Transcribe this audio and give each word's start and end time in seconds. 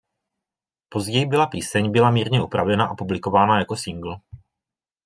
Později 0.89 1.25
byla 1.25 1.45
píseň 1.45 1.91
byla 1.91 2.11
mírně 2.11 2.41
upravena 2.43 2.85
a 2.87 2.95
publikována 2.95 3.59
jako 3.59 3.75
singl. 3.75 4.15